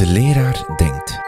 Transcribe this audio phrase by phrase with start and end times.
[0.00, 1.20] De leraar denkt.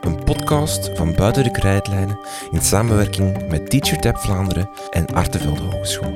[0.00, 2.18] Een podcast van Buiten de Krijtlijnen
[2.50, 6.14] in samenwerking met TeacherTap Vlaanderen en Artevelde Hogeschool.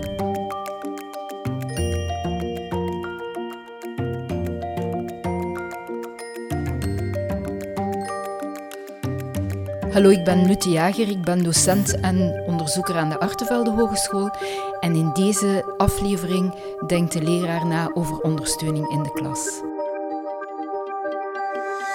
[9.92, 14.30] Hallo, ik ben Lutte Jager, ik ben docent en onderzoeker aan de Artevelde Hogeschool.
[14.80, 16.54] En in deze aflevering
[16.86, 19.72] denkt de leraar na over ondersteuning in de klas.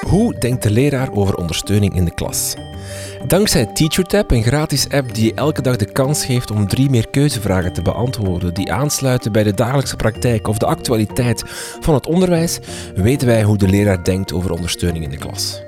[0.09, 2.55] Hoe denkt de leraar over ondersteuning in de klas?
[3.27, 7.09] Dankzij TeacherTap, een gratis app die je elke dag de kans geeft om drie meer
[7.09, 11.43] keuzevragen te beantwoorden die aansluiten bij de dagelijkse praktijk of de actualiteit
[11.79, 12.59] van het onderwijs,
[12.95, 15.63] weten wij hoe de leraar denkt over ondersteuning in de klas.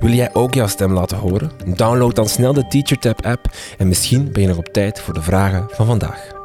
[0.00, 1.50] Wil jij ook jouw stem laten horen?
[1.74, 5.22] Download dan snel de TeacherTap app en misschien ben je nog op tijd voor de
[5.22, 6.35] vragen van vandaag.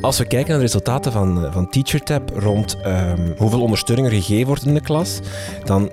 [0.00, 4.14] Als we kijken naar de resultaten van, eh, van TeacherTap rond ehm, hoeveel ondersteuning er
[4.14, 5.20] gegeven wordt in de klas,
[5.64, 5.90] dan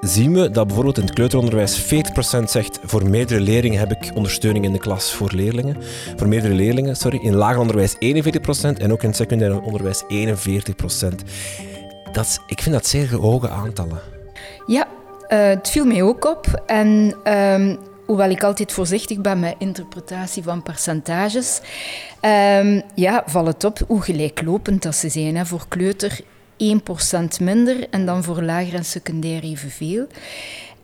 [0.00, 4.64] zien we dat bijvoorbeeld in het kleuteronderwijs 40% zegt voor meerdere leerlingen heb ik ondersteuning
[4.64, 5.76] in de klas voor leerlingen.
[6.16, 7.18] Voor meerdere leerlingen, sorry.
[7.22, 11.22] In lager onderwijs 41% en ook in secundair onderwijs 41%.
[12.12, 14.00] Dat ik vind dat zeer hoge aantallen.
[14.66, 14.86] Ja,
[15.28, 16.62] uh, het viel mij ook op.
[16.66, 21.60] En um, hoewel ik altijd voorzichtig ben met interpretatie van percentages,
[22.20, 25.36] um, ja, valt het op hoe gelijklopend dat ze zijn.
[25.36, 25.46] Hè.
[25.46, 26.20] Voor kleuter
[26.58, 30.06] 1% minder en dan voor lager en secundair evenveel.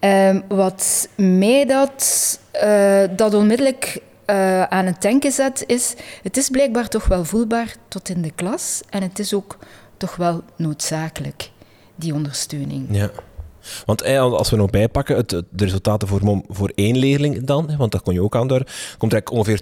[0.00, 6.48] Um, wat mij dat, uh, dat onmiddellijk uh, aan het denken zet, is: het is
[6.48, 9.58] blijkbaar toch wel voelbaar tot in de klas en het is ook
[9.96, 11.50] toch wel noodzakelijk,
[11.94, 12.86] die ondersteuning.
[12.90, 13.10] Ja.
[13.84, 18.02] Want als we nog bijpakken, het, de resultaten voor, voor één leerling dan, want dat
[18.02, 19.60] kon je ook aanduiden, komt er ongeveer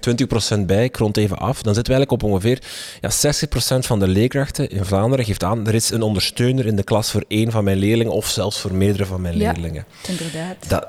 [0.56, 1.62] 20% bij, ik rond even af.
[1.62, 2.62] Dan zitten we eigenlijk op ongeveer
[3.00, 6.82] ja, 60% van de leerkrachten in Vlaanderen geeft aan, er is een ondersteuner in de
[6.82, 9.84] klas voor één van mijn leerlingen of zelfs voor meerdere van mijn ja, leerlingen.
[10.08, 10.68] inderdaad.
[10.68, 10.86] Dat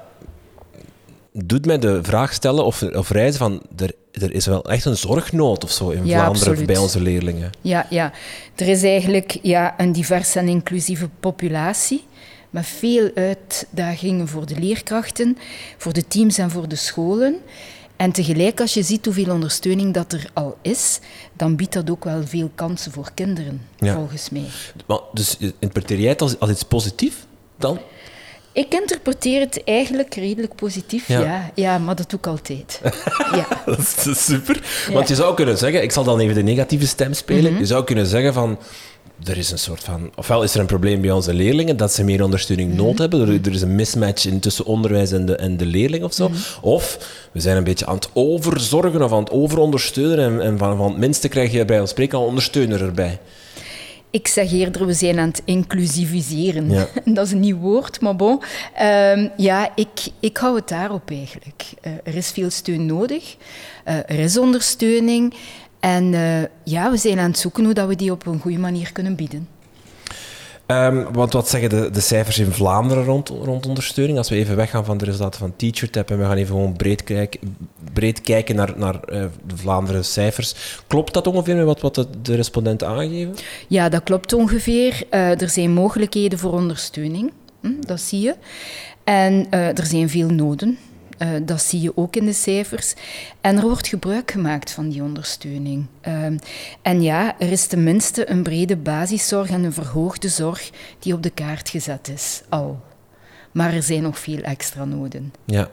[1.33, 4.97] doet mij de vraag stellen of, of reizen van, er, er is wel echt een
[4.97, 6.65] zorgnood of zo in ja, Vlaanderen absoluut.
[6.65, 7.51] bij onze leerlingen.
[7.61, 8.11] Ja, ja,
[8.55, 12.03] er is eigenlijk ja, een diverse en inclusieve populatie
[12.51, 15.37] met veel uitdagingen voor de leerkrachten,
[15.77, 17.35] voor de teams en voor de scholen.
[17.95, 20.99] En tegelijk, als je ziet hoeveel ondersteuning dat er al is,
[21.33, 23.93] dan biedt dat ook wel veel kansen voor kinderen, Ja.
[23.93, 24.45] volgens mij.
[24.87, 27.15] Maar, dus interpreteer jij het als, als iets positiefs
[27.57, 27.79] dan?
[28.53, 31.19] Ik interpreteer het eigenlijk redelijk positief, Ja.
[31.19, 31.51] ja.
[31.55, 32.81] Ja, maar dat doe ik altijd.
[33.39, 33.47] ja.
[33.65, 34.87] Dat is super.
[34.93, 37.57] Want je zou kunnen zeggen, ik zal dan even de negatieve stem spelen.
[37.57, 38.59] Je zou kunnen zeggen van,
[39.23, 42.03] er is een soort van, ofwel is er een probleem bij onze leerlingen dat ze
[42.03, 43.21] meer ondersteuning nood hebben.
[43.21, 46.31] Er, er is een mismatch in tussen onderwijs en de, en de leerling of zo.
[46.61, 46.97] Of
[47.31, 50.19] we zijn een beetje aan het overzorgen of aan het overondersteunen.
[50.19, 53.19] En, en van, van het minste krijg je bij ons spreken al ondersteuner erbij.
[54.11, 56.69] Ik zeg eerder, we zijn aan het inclusiviseren.
[56.69, 56.87] Ja.
[57.13, 58.41] Dat is een nieuw woord, maar bon.
[58.75, 59.89] Ehm, ja, ik,
[60.19, 61.63] ik hou het daarop eigenlijk.
[61.81, 63.35] Eh, er is veel steun nodig.
[63.83, 65.33] Eh, er is ondersteuning.
[65.81, 68.59] En eh, ja, we zijn aan het zoeken hoe dat we die op een goede
[68.59, 69.47] manier kunnen bieden.
[70.65, 74.17] Ehm, want wat zeggen de, de cijfers in Vlaanderen rond, rond ondersteuning?
[74.17, 77.03] Als we even weggaan van de resultaten van TeacherTap en we gaan even gewoon breed,
[77.03, 77.39] kijk,
[77.93, 80.81] breed kijken naar, naar eh, de Vlaanderen cijfers.
[80.87, 83.35] Klopt dat ongeveer met wat, wat de, de respondenten aangeven?
[83.67, 85.03] Ja, dat klopt ongeveer.
[85.09, 87.31] Eh, er zijn mogelijkheden voor ondersteuning,
[87.61, 88.35] hm, dat zie je.
[89.03, 90.77] En er zijn veel noden.
[91.21, 92.93] Uh, dat zie je ook in de cijfers.
[93.41, 95.85] En er wordt gebruik gemaakt van die ondersteuning.
[96.07, 96.25] Uh,
[96.81, 101.29] en ja, er is tenminste een brede basiszorg en een verhoogde zorg die op de
[101.29, 102.81] kaart gezet is, al.
[103.51, 105.33] Maar er zijn nog veel extra noden.
[105.45, 105.69] Ja,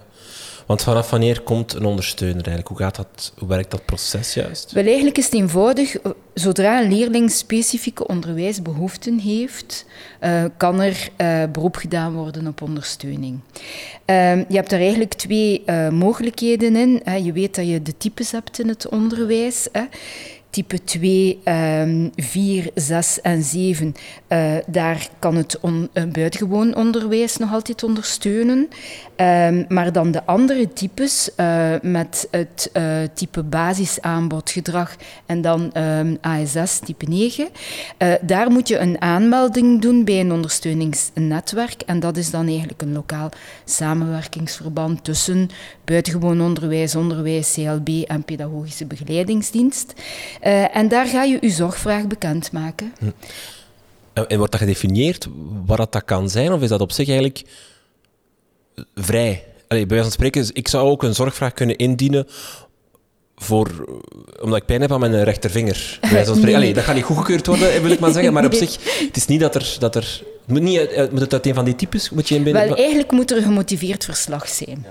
[0.68, 2.68] want vanaf wanneer komt een ondersteuner eigenlijk?
[2.68, 4.72] Hoe, gaat dat, hoe werkt dat proces juist?
[4.72, 5.96] Wel, eigenlijk is het eenvoudig.
[6.34, 9.86] Zodra een leerling specifieke onderwijsbehoeften heeft,
[10.20, 13.40] uh, kan er uh, beroep gedaan worden op ondersteuning.
[14.06, 17.22] Uh, je hebt daar eigenlijk twee uh, mogelijkheden in.
[17.24, 19.68] Je weet dat je de types hebt in het onderwijs.
[20.50, 23.94] Type 2, um, 4, 6 en 7,
[24.28, 28.68] uh, daar kan het uh, buitengewoon onderwijs nog altijd ondersteunen.
[29.16, 32.70] Um, maar dan de andere types, uh, met het
[33.14, 34.96] type basisaanbodgedrag
[35.26, 37.48] en dan um, ASS type 9,
[38.20, 41.82] daar moet je een aanmelding doen bij een ondersteuningsnetwerk.
[41.86, 43.30] En dat is dan eigenlijk een lokaal
[43.64, 45.50] samenwerkingsverband tussen
[45.84, 49.94] buitengewoon onderwijs, onderwijs, CLB en pedagogische begeleidingsdienst.
[50.46, 52.92] Uh, en daar ga je je zorgvraag bekendmaken.
[52.98, 53.10] Hm.
[54.12, 55.26] En, en wordt dat gedefinieerd
[55.66, 56.52] wat dat, kan zijn?
[56.52, 57.44] Of is dat op zich eigenlijk
[58.94, 59.44] vrij?
[59.68, 62.26] Allee, bij wijze van spreken, ik zou ook een zorgvraag kunnen indienen
[63.36, 63.84] voor,
[64.40, 65.98] omdat ik pijn heb aan mijn rechtervinger.
[66.10, 66.54] nee.
[66.54, 68.32] Allee, dat gaat niet goedgekeurd worden, wil ik maar zeggen.
[68.32, 68.76] Maar op zich,
[69.06, 69.76] het is niet dat er...
[69.78, 72.10] Dat er moet, niet, moet het uit een van die types?
[72.10, 72.68] Moet je in binnen...
[72.68, 74.86] Wel, eigenlijk moet er een gemotiveerd verslag zijn.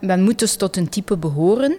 [0.00, 1.78] Men moet dus tot een type behoren.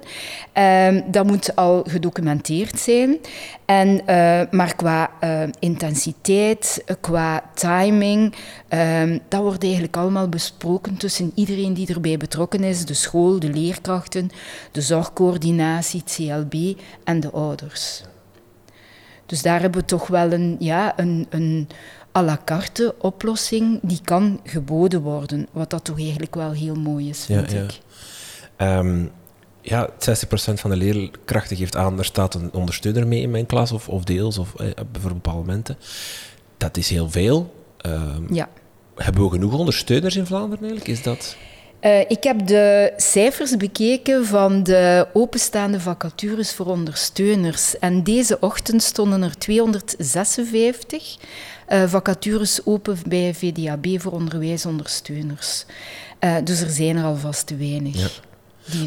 [0.58, 3.18] Uh, dat moet al gedocumenteerd zijn.
[3.66, 8.36] En, uh, maar qua eh, intensiteit, qua timing,
[8.68, 12.86] ehm, dat wordt eigenlijk allemaal besproken tussen iedereen die erbij betrokken is.
[12.86, 14.30] De school, de leerkrachten,
[14.72, 18.04] de zorgcoördinatie, het CLB en de ouders.
[19.26, 21.68] Dus daar hebben we toch wel een, ja, een, een
[22.18, 25.48] à la carte oplossing die kan geboden worden.
[25.52, 27.80] Wat dat toch eigenlijk wel heel mooi is, vind ja, ik.
[28.58, 29.12] Um,
[29.62, 29.94] ja, 60%
[30.54, 34.04] van de leerkrachten geeft aan, er staat een ondersteuner mee in mijn klas, of, of
[34.04, 34.68] deels, of eh,
[35.00, 35.78] voor bepaalde momenten.
[36.58, 37.54] Dat is heel veel.
[37.86, 38.50] Um, ja.
[38.96, 40.88] Hebben we genoeg ondersteuners in Vlaanderen eigenlijk?
[40.88, 41.36] Is dat...
[41.82, 47.80] Uh, ik heb de cijfers bekeken van de openstaande vacatures voor ondersteuners.
[47.80, 51.18] En deze ochtend stonden er 256
[51.70, 55.66] uh, vacatures open bij VDAB voor onderwijsondersteuners.
[56.20, 58.22] Uh, dus er zijn er alvast te weinig.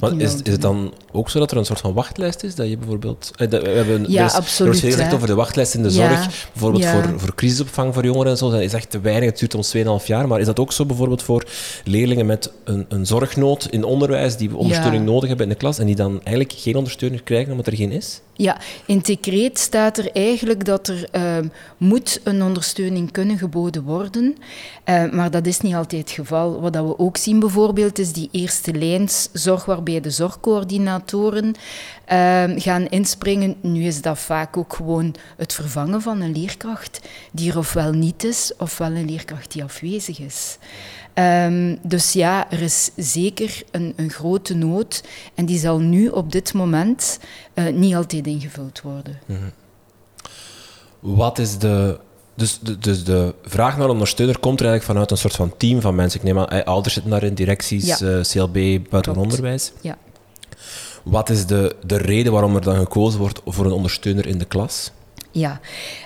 [0.01, 2.55] Maar is, is het dan ook zo dat er een soort van wachtlijst is?
[2.55, 3.31] Dat je bijvoorbeeld...
[3.37, 4.83] Eh, we hebben, ja, er absoluut.
[4.83, 6.49] Er wordt over de wachtlijst in de zorg.
[6.53, 8.51] Bijvoorbeeld voor, voor crisisopvang voor jongeren en zo.
[8.51, 9.29] Dat is echt te weinig.
[9.29, 10.29] Het duurt ons 2,5 jaar.
[10.29, 11.45] Maar is dat ook zo bijvoorbeeld voor
[11.85, 15.87] leerlingen met een, een zorgnood in onderwijs die ondersteuning nodig hebben in de klas en
[15.87, 18.21] die dan eigenlijk geen ondersteuning krijgen omdat er geen is?
[18.41, 23.83] Ja, in het decreet staat er eigenlijk dat er uh, moet een ondersteuning kunnen geboden
[23.83, 24.37] worden.
[24.85, 26.61] Uh, maar dat is niet altijd het geval.
[26.61, 32.87] Wat dat we ook zien bijvoorbeeld is die eerste lijnszorg waarbij de zorgcoördinatoren uh, gaan
[32.89, 33.57] inspringen.
[33.61, 37.01] Nu is dat vaak ook gewoon het vervangen van een leerkracht
[37.33, 40.59] die er ofwel niet is, ofwel een leerkracht die afwezig is.
[41.15, 45.03] Um, dus ja, er is zeker een, een, grote nood
[45.35, 47.21] en die zal nu op dit moment
[47.55, 49.19] uh, niet altijd ingevuld worden.
[49.27, 49.53] -hmm.
[51.01, 51.99] Wat is de
[52.41, 55.81] dus de, dus de vraag naar ondersteuner komt er eigenlijk vanuit een soort van team
[55.81, 56.21] van mensen.
[56.21, 57.99] Ik neem aan, eh, ouders zitten daar in directies, ja.
[58.01, 59.73] uh, CLB, buitenonderwijs.
[59.81, 59.97] Ja.
[61.03, 64.45] Wat is de, de reden waarom er dan gekozen wordt voor een ondersteuner in de
[64.45, 64.91] klas?
[65.31, 65.61] Ja,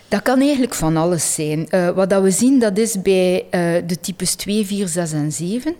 [0.08, 1.66] dat kan eigenlijk van alles zijn.
[1.70, 3.50] Uh, wat dat we zien, dat is bij uh,
[3.86, 5.74] de types 2, 4, 6 en 7,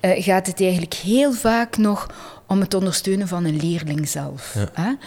[0.00, 2.06] uh, gaat het eigenlijk heel vaak nog
[2.50, 4.56] om het ondersteunen van een leerling zelf.
[4.76, 4.98] Ja.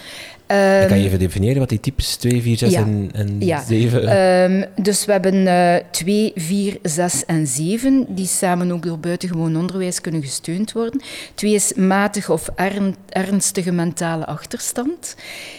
[0.46, 3.64] Um, kan je even definiëren wat die types 2, 4, 6 en, en ja.
[3.64, 4.16] 7...
[4.50, 9.56] Um, dus we hebben uh, 2, 4, 6 en 7, die samen ook door buitengewoon
[9.56, 11.00] onderwijs kunnen gesteund worden.
[11.34, 15.16] 2 is matig of ern, ernstige mentale achterstand.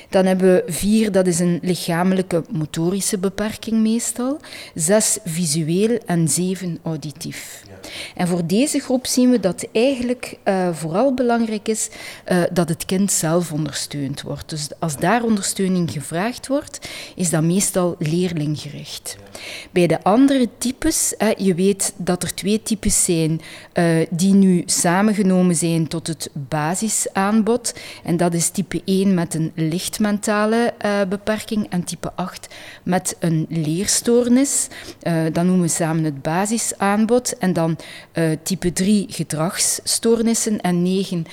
[0.10, 4.40] Dan hebben we 4, dat is een lichamelijke motorische beperking meestal.
[4.74, 7.64] 6 visueel en 7 auditief.
[7.68, 7.90] Ja.
[8.16, 11.75] En voor deze groep zien we dat eigenlijk uh, vooral belangrijk is
[12.32, 14.50] uh, dat het kind zelf ondersteund wordt.
[14.50, 19.18] Dus als daar ondersteuning gevraagd wordt, is dat meestal leerlinggericht.
[19.72, 23.42] Bij de andere types, hè, je weet dat er twee types zijn
[23.74, 27.74] uh, die nu samengenomen zijn tot het basisaanbod.
[28.04, 33.16] En dat is type 1 met een licht mentale uh, beperking en type 8 met
[33.20, 34.68] een leerstoornis.
[35.32, 37.38] Dan noemen we samen het basisaanbod.
[37.38, 37.78] En dan
[38.44, 41.26] type 3 gedragsstoornissen en 9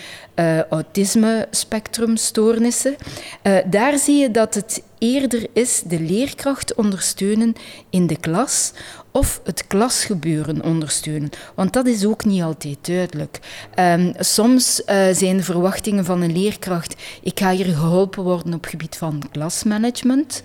[0.70, 2.96] autisme-spectrumstoornissen.
[3.42, 7.54] Uh, daar zie je dat het eerder is de leerkracht ondersteunen
[7.90, 8.72] in de klas
[9.10, 11.30] of het klasgebeuren ondersteunen.
[11.54, 13.38] Want dat is ook niet altijd duidelijk.
[13.78, 18.70] Um, soms uh, zijn verwachtingen van een leerkracht: ik ga hier geholpen worden op het
[18.70, 20.42] gebied van klasmanagement.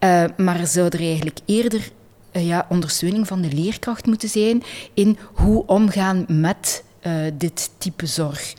[0.00, 1.90] Uh, maar zou er eigenlijk eerder
[2.32, 4.62] uh, ja, ondersteuning van de leerkracht moeten zijn
[4.94, 8.54] in hoe omgaan met uh, dit type zorg.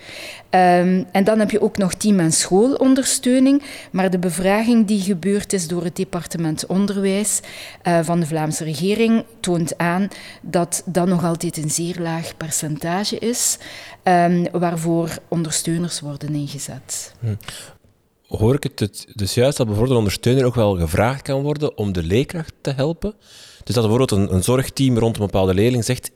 [0.49, 3.63] Um, en dan heb je ook nog team- en schoolondersteuning.
[3.91, 7.39] Maar de bevraging die gebeurd is door het departement onderwijs
[7.87, 10.07] uh, van de Vlaamse regering toont aan
[10.41, 13.57] dat dat nog altijd een zeer laag percentage is
[14.03, 17.13] um, waarvoor ondersteuners worden ingezet.
[17.19, 17.35] Hm.
[18.27, 21.91] Hoor ik het dus juist dat bijvoorbeeld een ondersteuner ook wel gevraagd kan worden om
[21.91, 23.13] de leerkracht te helpen?
[23.63, 26.11] Dus dat bijvoorbeeld een, een zorgteam rond een bepaalde leerling zegt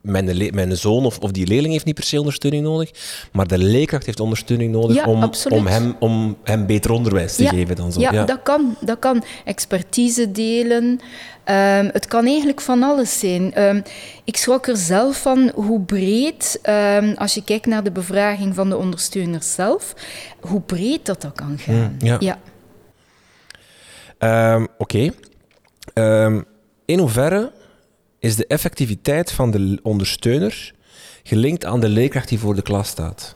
[0.00, 2.90] mijn, mijn zoon of, of die leerling heeft niet per se ondersteuning nodig,
[3.32, 7.76] maar de leerkracht heeft ondersteuning nodig om, om, hem, om hem beter onderwijs te geven.
[7.76, 8.00] Dan zo.
[8.00, 9.22] Ja, ja, Dat, kan, dat kan.
[9.44, 10.84] Expertise delen.
[10.84, 13.62] Um, het kan eigenlijk van alles zijn.
[13.62, 13.82] Um,
[14.24, 18.68] ik schrok er zelf van hoe breed, um, als je kijkt naar de bevraging van
[18.68, 19.94] de ondersteuners zelf,
[20.40, 21.74] hoe breed dat, dat kan gaan.
[21.74, 22.16] Mm, ja.
[22.20, 22.38] ja.
[24.78, 25.10] Oké.
[25.94, 26.44] Okay.
[26.84, 27.52] in hoeverre
[28.20, 30.74] is de effectiviteit van de ondersteuner
[31.22, 33.34] gelinkt aan de leerkracht die voor de klas staat?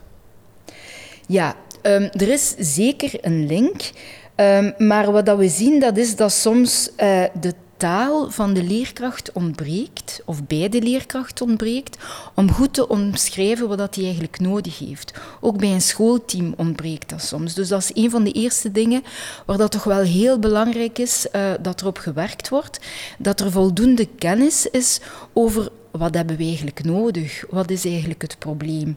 [1.27, 3.91] Ja, um, er is zeker een link.
[4.37, 8.63] Um, maar wat dat we zien, dat is dat soms uh, de taal van de
[8.63, 11.97] leerkracht ontbreekt, of bij de leerkracht ontbreekt,
[12.35, 15.13] om goed te omschrijven wat hij eigenlijk nodig heeft.
[15.41, 17.55] Ook bij een schoolteam ontbreekt dat soms.
[17.55, 19.03] Dus dat is een van de eerste dingen
[19.47, 22.81] waar dat toch wel heel belangrijk is uh, dat er op gewerkt wordt.
[23.19, 25.01] Dat er voldoende kennis is
[25.33, 27.45] over wat hebben we eigenlijk nodig?
[27.51, 28.97] Wat is eigenlijk het probleem?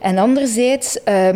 [0.00, 1.28] En anderzijds uh,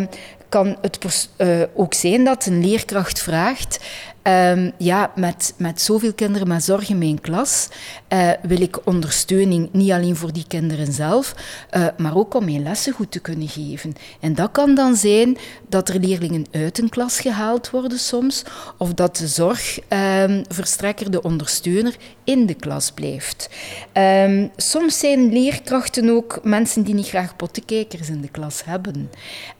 [0.49, 3.79] kan het uh, ook zijn dat een leerkracht vraagt
[4.23, 7.67] Um, ja, met, met zoveel kinderen met zorg in mijn klas
[8.09, 11.35] uh, wil ik ondersteuning, niet alleen voor die kinderen zelf,
[11.71, 13.93] uh, maar ook om mijn lessen goed te kunnen geven.
[14.19, 15.37] En dat kan dan zijn
[15.69, 18.43] dat er leerlingen uit een klas gehaald worden soms,
[18.77, 23.49] of dat de zorgverstrekker, um, de ondersteuner, in de klas blijft.
[23.93, 29.09] Um, soms zijn leerkrachten ook mensen die niet graag pottenkijkers in de klas hebben.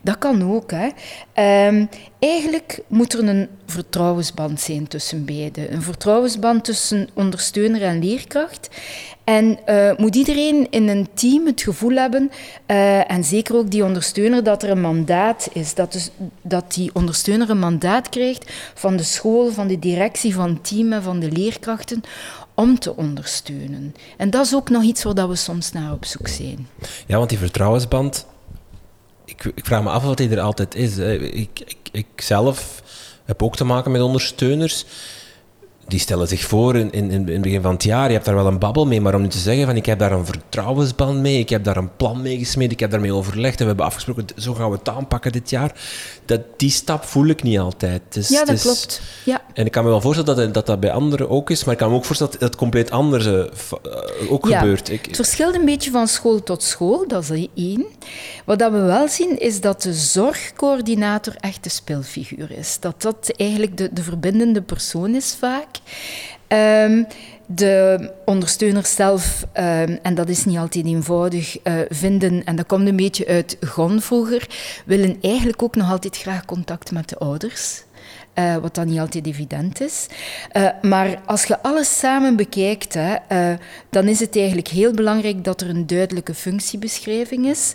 [0.02, 0.72] Dat kan ook.
[0.72, 0.90] Hè.
[2.22, 5.74] Eigenlijk moet er een vertrouwensband zijn tussen beiden.
[5.74, 8.70] Een vertrouwensband tussen ondersteuner en leerkracht.
[9.24, 12.32] En uh, moet iedereen in een team het gevoel hebben,
[12.68, 15.74] uh, en zeker ook die ondersteuner, dat er een mandaat is.
[15.74, 16.10] Dat, dus,
[16.42, 20.94] dat die ondersteuner een mandaat krijgt van de school, van de directie, van het team
[20.94, 22.02] en van de leerkrachten
[22.56, 23.96] om te ondersteunen.
[24.18, 26.68] En dat is ook nog iets waar we soms naar op zoek zijn.
[27.08, 28.26] Ja, want die vertrouwensband,
[29.32, 30.98] ik, vraag me af of die er altijd is.
[30.98, 32.82] Ik, ik, ik zelf
[33.26, 34.86] heb ook te maken met ondersteuners.
[35.92, 38.08] Die stellen zich voor in, in, in het begin van het jaar.
[38.08, 40.00] Je hebt daar wel een babbel mee, maar om nu te zeggen van ik heb
[40.00, 43.54] daar een vertrouwensband mee, ik heb daar een plan mee gesmeed, ik heb daarmee overlegd
[43.54, 45.72] en we hebben afgesproken, zo gaan we het aanpakken dit jaar.
[46.26, 48.02] Dat, die stap voel ik niet altijd.
[48.10, 49.02] Dus, ja, dat klopt.
[49.26, 49.42] Ja.
[49.54, 51.80] En ik kan me wel voorstellen dat, dat dat bij anderen ook is, maar ik
[51.80, 53.44] kan me ook voorstellen dat het compleet anders uh,
[54.30, 54.90] ook ja, gebeurt.
[54.90, 57.86] Ik, het verschilt een beetje van school tot school, dat is één.
[58.46, 62.78] Wat dat we wel zien, is dat de zorgcoördinator echt de speelfiguur is.
[62.80, 65.80] Dat dat eigenlijk de, de verbindende persoon is vaak.
[66.48, 67.08] Um,
[67.46, 72.88] de ondersteuners zelf, um, en dat is niet altijd eenvoudig, uh, vinden, en dat komt
[72.88, 74.48] een beetje uit GON vroeger,
[74.86, 77.84] willen eigenlijk ook nog altijd graag contact met de ouders.
[78.36, 80.08] Uh, wat dan niet altijd evident is.
[80.58, 83.58] Uh, maar als je alles samen bekijkt, hè, uh,
[83.90, 87.74] dan is het eigenlijk heel belangrijk dat er een duidelijke functiebeschrijving is,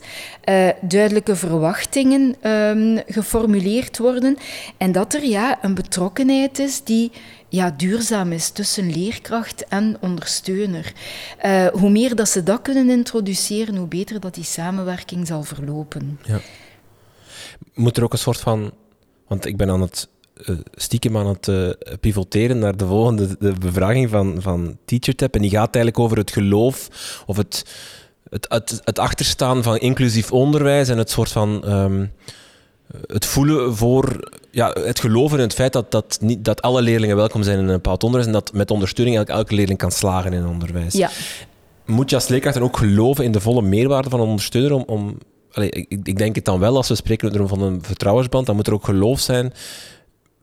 [0.80, 4.36] duidelijke verwachtingen um, geformuleerd worden
[4.76, 7.12] en dat er ja, een betrokkenheid is die
[7.48, 10.92] ja, duurzaam is tussen leerkracht en ondersteuner.
[11.72, 16.18] hoe meer dat ze dat kunnen introduceren, hoe beter dat die samenwerking zal verlopen.
[16.24, 16.40] Ja.
[17.74, 18.72] Moet er ook een soort van
[19.26, 20.08] want ik ben aan het
[20.74, 25.34] stiekem aan het uh, pivoteren naar de volgende de bevraging van, van TeacherTap.
[25.34, 26.88] En die gaat eigenlijk over het geloof
[27.26, 27.64] of het,
[28.30, 31.72] het, het, het achterstaan van inclusief onderwijs en het soort van.
[31.72, 32.12] Um,
[33.06, 37.16] het voelen voor ja, het geloven in het feit dat, dat, niet, dat alle leerlingen
[37.16, 40.46] welkom zijn in een bepaald onderwijs en dat met ondersteuning elke leerling kan slagen in
[40.46, 40.94] onderwijs.
[40.94, 41.10] Ja.
[41.84, 44.84] Moet je als leerkracht dan ook geloven in de volle meerwaarde van een ondersteuner om,
[44.86, 45.18] om
[45.52, 48.66] Allee, ik, ik, denk het dan wel, als we spreken van een vertrouwensband, dan moet
[48.66, 49.52] er ook geloof zijn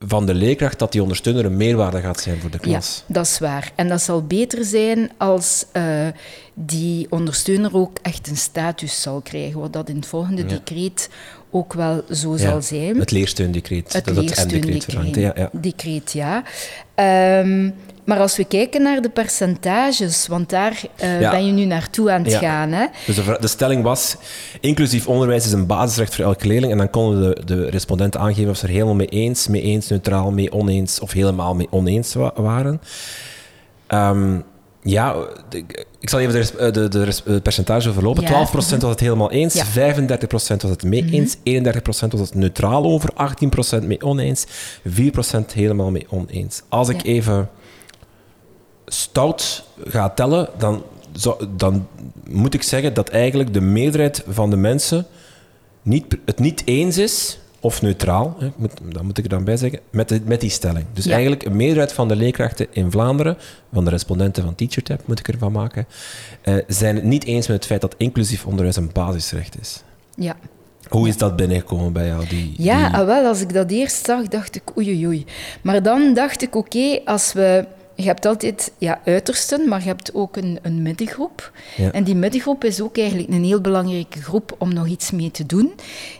[0.05, 3.03] van de leerkracht dat die ondersteuner een meerwaarde gaat zijn voor de klas.
[3.07, 3.71] Ja, dat is waar.
[3.75, 6.07] En dat zal beter zijn als uh,
[6.53, 10.47] die ondersteuner ook echt een status zal krijgen, wat dat in het volgende ja.
[10.47, 11.09] decreet
[11.51, 12.99] ook wel zo ja, zal zijn.
[12.99, 13.93] Het leersteundecreet.
[13.93, 15.49] Het dat leersteundecreet, ja, ja.
[15.51, 16.43] Decreet, ja.
[17.39, 17.73] Um,
[18.05, 21.31] maar als we kijken naar de percentages, want daar uh, ja.
[21.31, 22.39] ben je nu naartoe aan het ja.
[22.39, 22.71] gaan.
[22.71, 22.85] Hè?
[23.05, 24.15] Dus de, de, stelling was,
[24.59, 26.71] inclusief onderwijs is een basisrecht voor elke leerling.
[26.71, 29.87] En dan konden de, de respondenten aangeven of ze er helemaal mee eens, mee eens,
[29.87, 32.81] neutraal, mee oneens of helemaal mee oneens wa waren.
[33.87, 34.43] Um,
[34.83, 35.15] ja,
[35.49, 35.63] de,
[35.99, 38.23] ik zal even de, de, de, de percentage overlopen.
[38.23, 38.47] Ja.
[38.47, 39.93] 12% was het helemaal eens, ja.
[39.93, 41.65] 35% was het mee eens, mm -hmm.
[41.65, 43.09] 31% was het neutraal over,
[43.81, 44.91] 18% mee oneens, 4%
[45.53, 46.61] helemaal mee oneens.
[46.69, 47.49] Als ik even
[48.85, 50.83] stout ga tellen, dan,
[51.49, 51.87] dan
[52.29, 55.05] moet ik zeggen dat eigenlijk de meerderheid van de mensen
[55.81, 59.57] niet, het niet eens is, of neutraal, hè, moet, dat moet ik er dan bij
[59.57, 60.85] zeggen, met, de, met die stelling.
[60.93, 61.11] Dus ja.
[61.11, 63.37] eigenlijk een meerderheid van de leerkrachten in Vlaanderen,
[63.73, 65.87] van de respondenten van TeacherTap moet ik ervan maken,
[66.43, 69.83] uh, zijn het niet eens met het feit dat inclusief onderwijs een basisrecht is.
[70.15, 70.35] Ja.
[70.89, 72.27] Hoe is dat binnengekomen bij jou?
[72.27, 72.97] Die, ja, die...
[72.97, 75.25] Ah, wel, als ik dat eerst zag, dacht ik oei oei oei.
[75.61, 80.13] Maar dan dacht ik, oké, als we je hebt altijd ja, uitersten, maar je hebt
[80.13, 81.51] ook een, een middengroep.
[81.77, 81.91] Ja.
[81.91, 85.45] En die middengroep is ook eigenlijk een heel belangrijke groep om nog iets mee te
[85.45, 85.73] doen.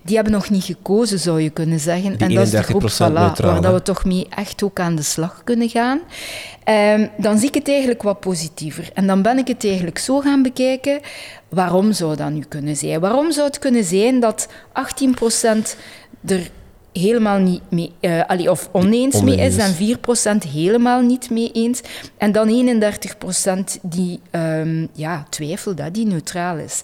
[0.04, 2.18] Die hebben nog niet gekozen, zou je kunnen zeggen.
[2.18, 4.96] Die en dat is de groep voilà, waar dat we toch mee echt ook aan
[4.96, 6.00] de slag kunnen gaan.
[6.70, 8.90] Um, dan zie ik het eigenlijk wat positiever.
[8.94, 11.00] En dan ben ik het eigenlijk zo gaan bekijken.
[11.50, 13.00] Waarom zou dat nu kunnen zijn?
[13.00, 14.48] Waarom zou het kunnen zijn dat
[15.74, 15.78] 18%
[16.26, 16.50] er
[16.94, 19.76] helemaal niet mee, uh, of oneens mee is, en
[20.46, 21.82] 4% helemaal niet mee eens.
[22.18, 22.80] En dan
[23.78, 26.84] 31% die um, ja, twijfelt, dat die neutraal is.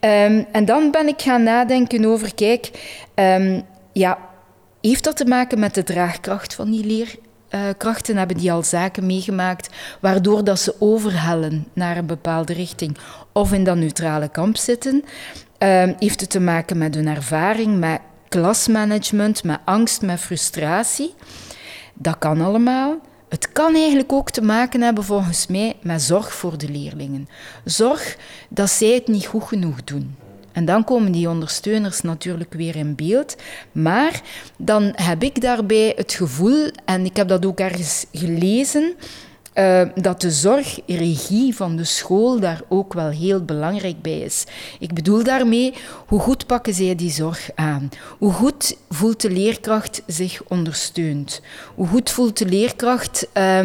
[0.00, 2.70] Um, en dan ben ik gaan nadenken over, kijk,
[3.14, 4.18] um, ja,
[4.80, 7.08] heeft dat te maken met de draagkracht van die
[7.50, 8.16] leerkrachten?
[8.16, 9.68] Hebben die al zaken meegemaakt
[10.00, 12.96] waardoor dat ze overhellen naar een bepaalde richting
[13.32, 15.04] of in dat neutrale kamp zitten?
[15.98, 21.14] heeft het te maken met hun ervaring, met klasmanagement, met angst, met frustratie.
[21.94, 22.98] Dat kan allemaal.
[23.28, 27.28] Het kan eigenlijk ook te maken hebben, volgens mij, met zorg voor de leerlingen.
[27.64, 28.16] Zorg
[28.48, 30.16] dat zij het niet goed genoeg doen.
[30.52, 33.36] En dan komen die ondersteuners natuurlijk weer in beeld.
[33.72, 34.20] Maar
[34.58, 38.94] dan heb ik daarbij het gevoel, en ik heb dat ook ergens gelezen,
[39.58, 44.44] uh, dat de zorgregie van de school daar ook wel heel belangrijk bij is.
[44.78, 45.74] Ik bedoel daarmee,
[46.06, 47.88] hoe goed pakken zij die zorg aan?
[48.18, 51.40] Hoe goed voelt de leerkracht zich ondersteund?
[51.74, 53.60] Hoe goed voelt de leerkracht uh,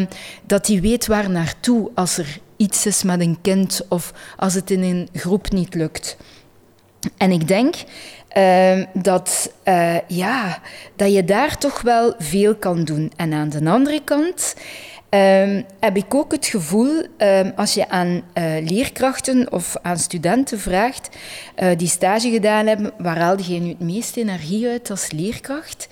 [0.45, 4.71] dat hij weet waar naartoe als er iets is met een kind of als het
[4.71, 6.17] in een groep niet lukt?
[7.17, 7.75] En ik denk
[8.37, 10.59] uh, dat, uh, ja,
[10.95, 13.11] dat je daar toch wel veel kan doen.
[13.15, 14.55] En aan de andere kant
[15.15, 20.59] Um, heb ik ook het gevoel, um, als je aan uh, leerkrachten of aan studenten
[20.59, 21.09] vraagt
[21.59, 25.87] uh, die stage gedaan hebben, waar haalde je nu het meeste energie uit als leerkracht?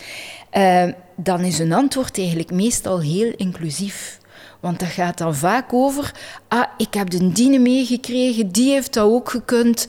[0.58, 0.84] Uh,
[1.16, 4.20] dan is hun antwoord eigenlijk meestal heel inclusief.
[4.60, 6.12] Want dat gaat dan vaak over,
[6.48, 9.88] ah, ik heb de diene meegekregen, die heeft dat ook gekund.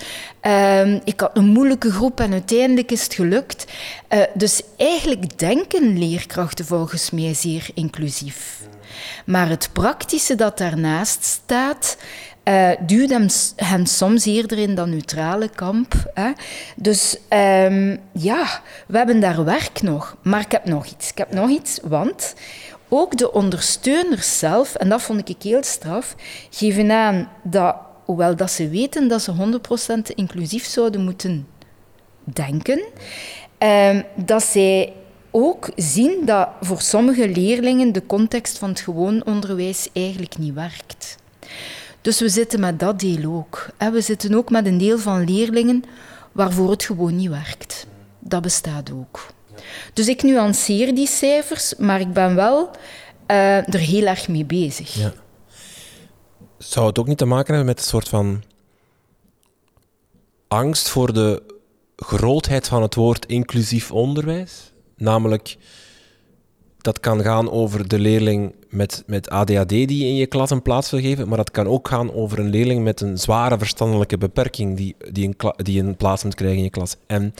[1.04, 3.64] Ik had een moeilijke groep en uiteindelijk is het gelukt.
[4.08, 8.59] Uh, dus eigenlijk denken leerkrachten volgens mij zeer inclusief.
[9.26, 11.96] Maar het praktische dat daarnaast staat,
[12.44, 15.94] uh, duwt hen soms eerder in dat neutrale kamp.
[16.14, 16.30] Hè.
[16.76, 20.16] Dus um, ja, we hebben daar werk nog.
[20.22, 21.10] Maar ik heb nog iets.
[21.10, 22.34] Ik heb nog iets, want
[22.88, 26.14] ook de ondersteuners zelf, en dat vond ik heel straf,
[26.50, 29.32] geven aan dat, hoewel dat ze weten dat ze
[30.10, 31.46] 100% inclusief zouden moeten
[32.24, 32.82] denken,
[33.58, 34.92] um, dat zij
[35.30, 41.16] ook zien dat voor sommige leerlingen de context van het gewoon onderwijs eigenlijk niet werkt.
[42.00, 43.68] Dus we zitten met dat deel ook.
[43.78, 45.84] We zitten ook met een deel van leerlingen
[46.32, 47.86] waarvoor het gewoon niet werkt.
[48.18, 49.26] Dat bestaat ook.
[49.92, 52.70] Dus ik nuanceer die cijfers, maar ik ben wel
[53.30, 54.94] uh, er heel erg mee bezig.
[54.94, 55.12] Ja.
[56.58, 58.42] Zou het ook niet te maken hebben met een soort van
[60.48, 61.42] angst voor de
[61.96, 64.69] grootheid van het woord inclusief onderwijs?
[65.00, 65.56] Namelijk,
[66.78, 70.90] dat kan gaan over de leerling met, met ADHD die in je klas een plaats
[70.90, 74.76] wil geven, maar dat kan ook gaan over een leerling met een zware verstandelijke beperking
[74.76, 76.96] die, die, een, die een plaats moet krijgen in je klas.
[77.06, 77.34] En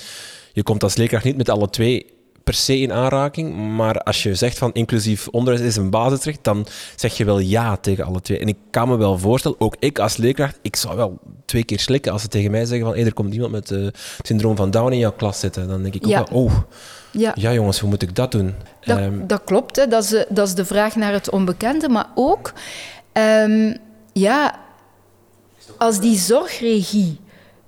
[0.52, 2.06] je komt als leerkracht niet met alle twee
[2.44, 6.66] per se in aanraking, maar als je zegt van inclusief onderwijs is een basisrecht, dan
[6.96, 8.38] zeg je wel ja tegen alle twee.
[8.38, 11.80] En ik kan me wel voorstellen, ook ik als leerkracht, ik zou wel twee keer
[11.80, 14.56] slikken als ze tegen mij zeggen van hey, er komt iemand met uh, het syndroom
[14.56, 15.68] van Down in jouw klas zitten.
[15.68, 16.52] Dan denk ik ook wel, oh,
[17.10, 17.32] ja.
[17.34, 18.54] ja jongens, hoe moet ik dat doen?
[18.80, 19.86] Dat, um, dat klopt, hè.
[19.86, 22.52] Dat, is, dat is de vraag naar het onbekende, maar ook,
[23.12, 23.76] um,
[24.12, 24.58] ja,
[25.78, 27.20] als die zorgregie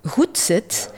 [0.04, 0.90] goed zit,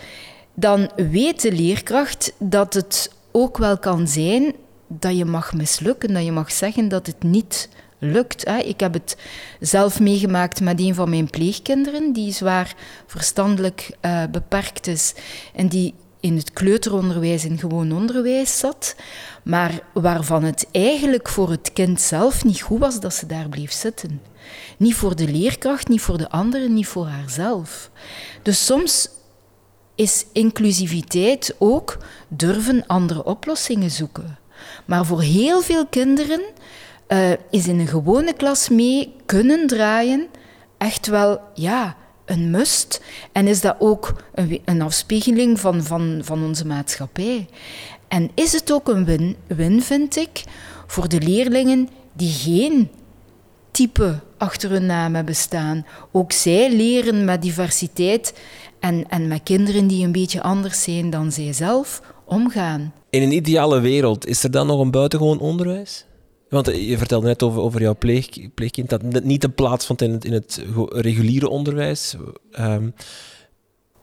[0.55, 4.55] dan weet de leerkracht dat het ook wel kan zijn
[4.87, 8.49] dat je mag mislukken, dat je mag zeggen dat het niet lukt.
[8.49, 9.17] Ik heb het
[9.61, 12.75] zelf meegemaakt met een van mijn pleegkinderen, die zwaar
[13.07, 15.15] verstandelijk uh, beperkt is
[15.55, 18.97] en die in het kleuteronderwijs en gewoon onderwijs zat,
[19.43, 23.73] maar waarvan het eigenlijk voor het kind zelf niet goed was dat ze daar bleef
[23.73, 24.21] zitten.
[24.77, 27.91] Niet voor de leerkracht, niet voor de anderen, niet voor haarzelf.
[28.43, 29.09] Dus soms
[29.95, 34.39] is inclusiviteit ook durven andere oplossingen zoeken.
[34.85, 36.41] Maar voor heel veel kinderen
[37.09, 40.27] uh, is in een gewone klas mee kunnen draaien
[40.79, 43.03] echt wel, ja, een must.
[43.33, 47.47] En is dat ook een, een afspiegeling van, van, van onze maatschappij.
[48.09, 50.45] En is het ook een win-win, vind ik,
[50.87, 52.91] voor de leerlingen die geen
[53.71, 55.87] type achter hun naam hebben staan.
[56.13, 58.35] Ook zij leren met diversiteit
[58.81, 62.93] en, en met kinderen die een beetje anders zijn dan zijzelf omgaan.
[63.11, 66.05] In een ideale wereld, is er dan nog een buitengewoon onderwijs?
[66.49, 70.03] Want eh, je vertelde net over, over jouw pleeg, pleegkind dat niet de plaats vond
[70.03, 72.17] in het, in het reguliere onderwijs.
[72.61, 72.95] Um,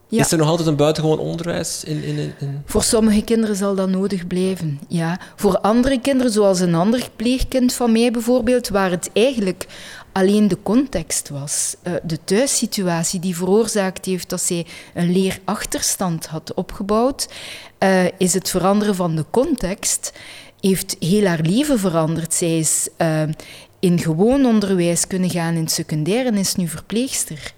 [0.09, 1.83] Is er nog altijd een buitengewoon onderwijs?
[1.83, 5.19] In, in, in, Voor sommige kinderen zal dat nodig blijven, ja.
[5.35, 9.67] Voor andere kinderen, zoals een ander pleegkind van mij bijvoorbeeld, waar het eigenlijk
[10.11, 11.75] alleen de context was.
[11.83, 17.27] Uh, de thuissituatie die veroorzaakt heeft dat zij een leerachterstand had opgebouwd,
[17.79, 20.13] uh, is het veranderen van de context,
[20.61, 22.33] heeft heel haar leven veranderd.
[22.33, 23.23] Zij is uh,
[23.79, 27.53] in gewoon onderwijs kunnen gaan in het secundair en is nu verpleegster.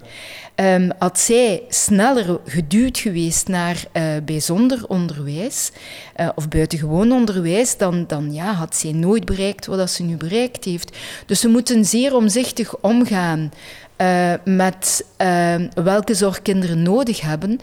[0.56, 5.70] Um, had zij sneller geduwd geweest naar uh, bijzonder onderwijs
[6.16, 10.64] uh, of buitengewoon onderwijs, dan, dan ja, had zij nooit bereikt wat ze nu bereikt
[10.64, 10.96] heeft.
[11.26, 13.52] Dus we moeten zeer omzichtig omgaan
[13.98, 17.60] uh, met ehm, welke zorg kinderen nodig hebben.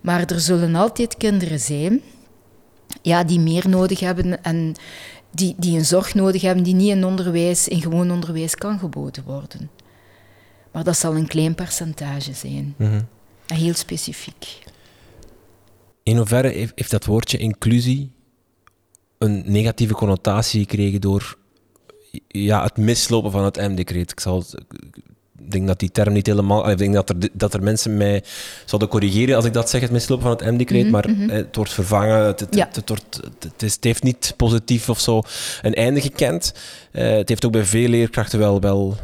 [0.00, 2.02] Maar er zullen altijd kinderen zijn
[3.02, 4.74] ja, die meer nodig hebben en
[5.30, 9.24] die, die een zorg nodig hebben die niet in onderwijs, in gewoon onderwijs kan geboden
[9.24, 9.70] worden.
[10.72, 12.74] Maar dat zal een klein percentage zijn.
[12.76, 13.02] Mhm.
[13.46, 14.58] En heel specifiek.
[16.02, 18.12] In hoeverre heeft, dat woordje inclusie
[19.18, 21.38] een negatieve connotatie gekregen door
[22.28, 24.10] ja, het mislopen van het M-decreet?
[24.10, 24.96] Ik zal ik
[25.42, 26.70] denk dat die term niet helemaal.
[26.70, 28.22] Ik denk dat er, dat er mensen mij
[28.64, 30.82] zouden corrigeren als ik dat zeg, het mislopen van het M-decreet.
[30.82, 31.28] Mhm, maar mhm.
[31.28, 32.26] het wordt vervangen.
[32.26, 33.20] Het, het, het, wordt,
[33.56, 35.22] het, heeft niet positief of zo
[35.62, 36.54] een einde gekend.
[36.92, 38.96] Uh, het heeft ook bij veel leerkrachten wel, wel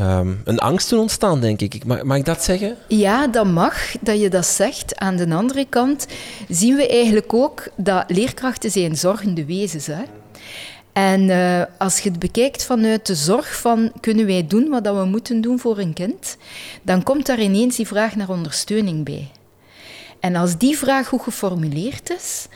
[0.00, 1.84] um, een angst ontstaan, denk ik.
[1.84, 2.76] Mag, mag ik dat zeggen?
[2.88, 4.96] Ja, dat mag, dat je dat zegt.
[4.96, 6.06] Aan de andere kant
[6.48, 10.19] zien we eigenlijk ook dat leerkrachten zijn zorgende wezens zijn.
[11.00, 15.04] En uh, als je het bekijkt vanuit de zorg van kunnen wij doen wat we
[15.04, 16.36] moeten doen voor een kind,
[16.82, 19.30] dan komt daar ineens die vraag naar ondersteuning bij.
[20.20, 22.46] En als die vraag goed geformuleerd is,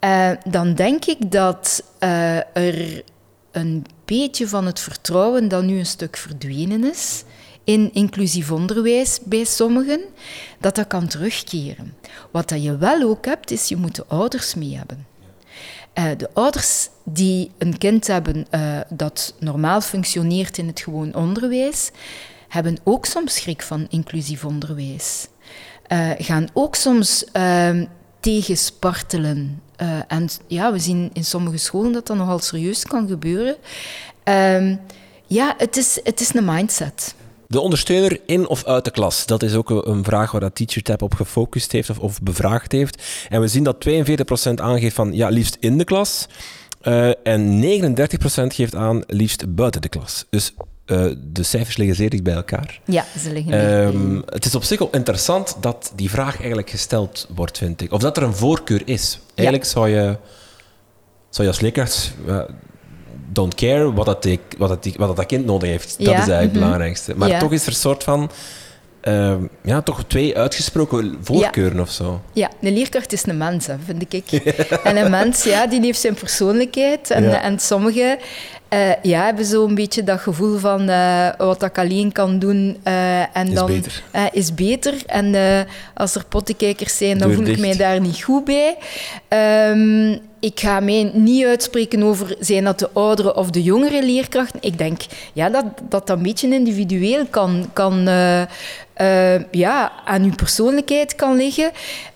[0.00, 3.02] uh, dan denk ik dat uh, er
[3.50, 7.24] een beetje van het vertrouwen dat nu een stuk verdwenen is
[7.64, 10.00] in inclusief onderwijs bij sommigen,
[10.60, 11.94] dat dat kan terugkeren.
[12.30, 15.06] Wat dat je wel ook hebt, is je moet de ouders mee hebben.
[15.98, 21.90] Uh, de ouders die een kind hebben uh, dat normaal functioneert in het gewoon onderwijs,
[22.48, 25.28] hebben ook soms schrik van inclusief onderwijs.
[25.88, 27.86] Uh, gaan ook soms ehm,
[28.20, 29.62] tegenspartelen.
[30.08, 33.56] en ja, we zien in sommige scholen dat dat nogal serieus kan gebeuren.
[34.22, 34.76] Ehm,
[35.26, 37.14] ja, het is, het is een mindset.
[37.52, 41.02] De ondersteuner in of uit de klas, dat is ook een vraag waar dat TeacherTap
[41.02, 43.02] op gefocust heeft of, of bevraagd heeft.
[43.28, 46.26] En we zien dat 42% aangeeft van ja, liefst in de klas.
[46.82, 50.26] Uh, en 39% geeft aan liefst buiten de klas.
[50.30, 50.54] Dus
[50.86, 52.80] uh, de cijfers liggen zeer dicht bij elkaar.
[52.84, 57.28] Ja, ze liggen um, Het is op zich ook interessant dat die vraag eigenlijk gesteld
[57.34, 57.92] wordt, vind ik.
[57.92, 59.18] Of dat er een voorkeur is.
[59.34, 59.72] Eigenlijk ja.
[59.72, 60.16] zou, je,
[61.28, 62.14] zou je als leerkracht...
[63.32, 64.26] Don't care wat dat,
[64.58, 65.98] wat dat, wat dat kind nodig heeft.
[65.98, 66.62] Dat is eigenlijk het mm -hmm.
[66.62, 67.14] belangrijkste.
[67.16, 67.38] Maar ja.
[67.38, 68.30] toch is er een soort van...
[69.04, 71.82] Uh, ja, toch twee uitgesproken voorkeuren ja.
[71.82, 72.20] of zo.
[72.32, 74.32] Ja, een leerkracht is een mens, hè, vind ik.
[74.84, 77.10] en een mens, ja, die heeft zijn persoonlijkheid.
[77.10, 77.42] En, ja.
[77.42, 78.18] en sommigen
[78.72, 83.36] uh, ja, hebben zo'n beetje dat gevoel van uh, wat ik alleen kan doen uh,
[83.36, 84.02] en is dan beter.
[84.32, 84.94] is beter.
[85.06, 85.34] En
[85.94, 87.56] als er pottekijkers zijn, dan voel dicht.
[87.56, 88.76] ik mij daar niet goed bij.
[89.70, 94.62] Um, ik ga mij niet uitspreken over zijn dat de oudere of de jongere leerkrachten.
[94.62, 95.00] Ik denk
[95.32, 98.04] ja, dat, dat dat een beetje individueel kan, kan
[99.50, 101.70] ja, aan uw persoonlijkheid kan liggen.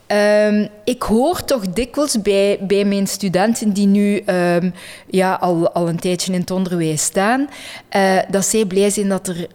[0.08, 4.74] Um, ik hoor toch dikwijls bij, bij mijn studenten die nu um,
[5.06, 7.48] ja, al, al een tijdje in het onderwijs staan,
[7.96, 9.46] uh, dat zij blij zijn dat er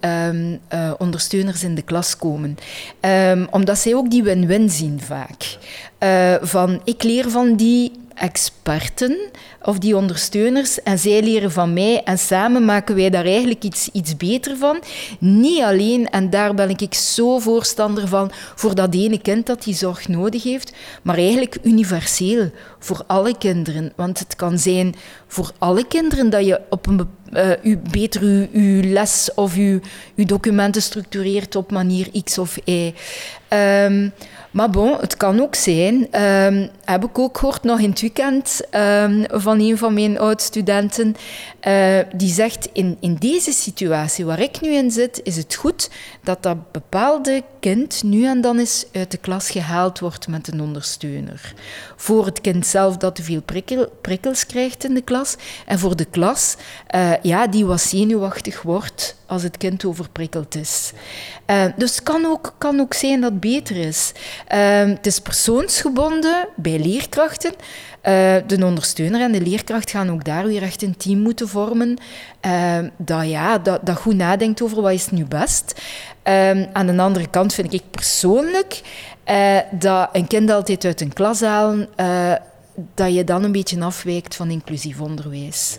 [0.73, 2.57] uh, ondersteuners in de klas komen.
[3.49, 5.57] omdat zij ook die win-win zien vaak.
[6.41, 9.17] Van ik leer van die experten
[9.61, 13.89] of die ondersteuners en zij leren van mij en samen maken wij daar eigenlijk iets,
[13.91, 14.79] iets beter van.
[15.19, 19.73] Niet alleen, en daar ben ik zo voorstander van, voor dat ene kind dat die
[19.73, 23.93] zorg nodig heeft, maar eigenlijk universeel voor alle kinderen.
[23.95, 24.95] Want het kan zijn
[25.27, 29.79] voor alle kinderen dat je op een uh, u, beter uw, uw les of uw,
[30.15, 32.93] uw documenten structureert op manier X of Y.
[33.53, 34.13] Um,
[34.51, 38.61] maar bon, het kan ook zijn, um, heb ik ook gehoord nog in het weekend
[38.75, 41.15] um, van een van mijn oud-studenten,
[41.67, 45.89] uh, die zegt, in, in deze situatie waar ik nu in zit, is het goed
[46.23, 50.61] dat dat bepaalde kind nu en dan eens uit de klas gehaald wordt met een
[50.61, 51.53] ondersteuner.
[51.95, 55.95] Voor het kind zelf dat te veel prikkel, prikkels krijgt in de klas en voor
[55.95, 56.55] de klas,
[56.95, 60.91] uh, ja, die wat zenuwachtig wordt als het kind overprikkeld is.
[61.47, 64.11] Uh, dus het kan ook, kan ook zijn dat het beter is.
[64.53, 67.53] Uh, het is persoonsgebonden bij leerkrachten.
[68.07, 71.97] Uh, de ondersteuner en de leerkracht gaan ook daar weer echt een team moeten vormen.
[72.97, 75.81] dat, ja, dat, dat goed nadenkt over wat is nu best.
[76.73, 78.81] aan de andere kant vind ik persoonlijk
[79.71, 81.89] dat een kind altijd uit een klas halen,
[82.95, 85.77] dat je dan een beetje afwijkt van inclusief onderwijs.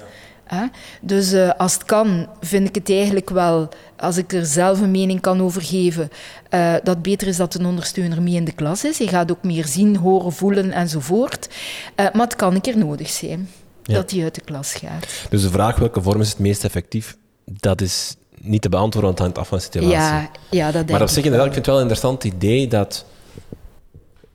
[0.54, 0.64] Hè?
[1.00, 4.90] Dus uh, als het kan, vind ik het eigenlijk wel, als ik er zelf een
[4.90, 6.10] mening kan over geven,
[6.50, 8.98] uh, dat het beter is dat een ondersteuner mee in de klas is.
[8.98, 11.48] Je gaat ook meer zien, horen, voelen enzovoort.
[11.96, 13.48] Uh, maar het kan een keer nodig zijn
[13.82, 13.94] ja.
[13.94, 15.06] dat hij uit de klas gaat.
[15.30, 19.18] Dus de vraag welke vorm is het meest effectief, dat is niet te beantwoorden, want
[19.18, 19.96] het hangt af van de situatie.
[19.96, 22.68] Ja, ja dat denk maar op zich, inderdaad, ik vind het wel een interessant idee
[22.68, 23.04] dat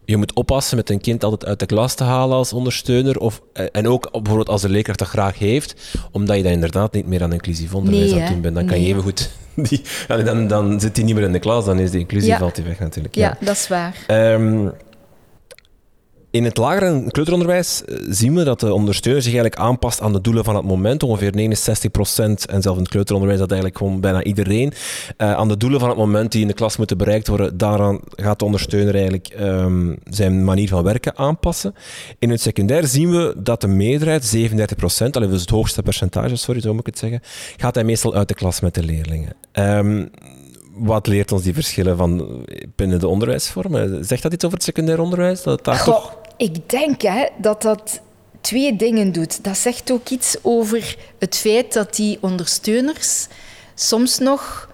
[0.08, 3.20] je moet oppassen met een kind altijd uit de klas te halen als ondersteuner.
[3.20, 6.94] Of, eh, en ook bijvoorbeeld als de leerkracht dat graag heeft, omdat je dan inderdaad
[6.94, 8.56] niet meer aan inclusief onderwijs aan het doen bent.
[8.56, 9.30] Dan kan je even goed.
[9.56, 12.56] Die, dan, dan zit hij niet meer in de klas, dan is die inclusie valt
[12.56, 13.16] hij weg natuurlijk.
[13.16, 13.96] Ja, ja dat is waar.
[14.08, 14.72] Um,
[16.38, 20.14] in het lager en kleuteronderwijs eh, zien we dat de ondersteuner zich eigenlijk aanpast aan
[20.14, 21.04] de doelen van het moment.
[21.04, 21.36] Ongeveer 69%
[22.46, 24.74] en zelfs in het kleuteronderwijs dat eigenlijk gewoon bijna iedereen.
[25.18, 28.00] Uh, aan de doelen van het moment die in de klas moeten bereikt worden, daaraan
[28.16, 31.74] gaat de ondersteuner eigenlijk um, zijn manier van werken aanpassen.
[32.20, 34.42] In het secundair zien we dat de meerderheid, 37%,
[35.12, 37.22] alleen dus het hoogste percentage, sorry, zo moet ik het zeggen,
[37.58, 39.34] gaat hij meestal uit de klas met de leerlingen.
[39.54, 40.10] Um,
[40.78, 42.46] wat leert ons die verschillen van
[42.76, 44.06] binnen de onderwijsvormen?
[44.06, 45.44] Zegt dat iets over het secundair onderwijs?
[45.44, 46.17] Dat daar Goh, toch...
[46.38, 48.02] Ik denk hè, dat dat
[48.42, 49.44] twee dingen doet.
[49.44, 53.28] Dat zegt ook iets over het feit dat die ondersteuners
[53.76, 54.70] soms nog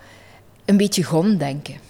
[0.66, 1.83] een beetje gon denken.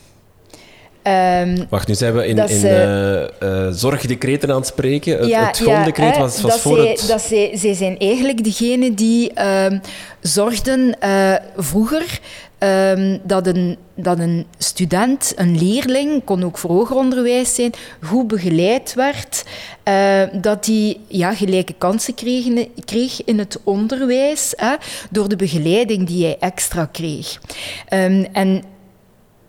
[1.07, 5.17] Um, Wacht, nu zijn we in, in uh, uh, zorgdecreten aan het spreken.
[5.17, 7.07] Het, ja, het ja, was, was voor zij, het...
[7.07, 9.65] Dat zij, zij zijn eigenlijk degene die uh,
[10.21, 12.19] zorgden uh, vroeger
[12.59, 18.27] um, dat, een, dat een student, een leerling, kon ook voor hoger onderwijs zijn, goed
[18.27, 19.43] begeleid werd.
[20.41, 24.75] Dat die ja, gelijke kansen kregen, kreeg in het onderwijs hè,
[25.09, 27.39] door de begeleiding die hij extra kreeg.
[27.93, 28.63] Um, en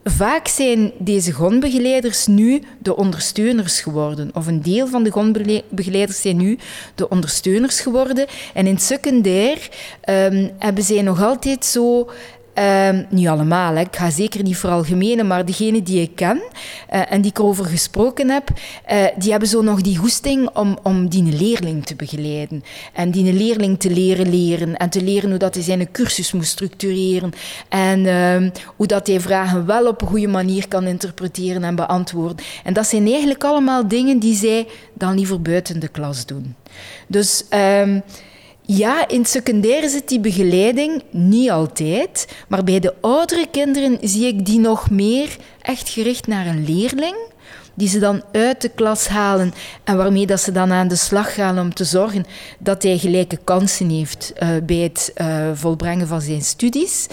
[0.05, 4.31] Vaak zijn deze gondbegeleiders nu de ondersteuners geworden.
[4.35, 6.59] Of een deel van de gondbegeleiders zijn nu
[6.95, 8.27] de ondersteuners geworden.
[8.55, 9.69] En in secundair
[10.09, 12.11] um, hebben zij nog altijd zo
[12.59, 13.81] Uh, niet allemaal, hè.
[13.81, 17.39] ik ga zeker niet voor algemene, maar degene die ik ken uh, en die ik
[17.39, 18.49] erover gesproken heb,
[18.93, 22.65] uh, die hebben zo nog die goesting om, om die leerling te begeleiden.
[22.93, 26.47] En die leerling te leren leren en te leren hoe dat hij zijn cursus moet
[26.47, 27.33] structureren.
[27.69, 32.47] En ehm, hoe dat hij vragen wel op een goede manier kan interpreteren en beantwoorden.
[32.65, 36.55] En dat zijn eigenlijk allemaal dingen die zij dan liever buiten de klas doen.
[37.07, 37.45] Dus...
[37.51, 38.03] Um,
[38.67, 42.29] ja, in het secundair zit die begeleiding niet altijd.
[42.49, 47.17] Maar bij de oudere kinderen zie ik die nog meer echt gericht naar een leerling.
[47.77, 51.35] Die ze dan uit de klas halen en waarmee dat ze dan aan de slag
[51.35, 52.27] gaan om te zorgen
[52.59, 57.07] dat hij gelijke kansen heeft uh, bij het uh, volbrengen van zijn studies.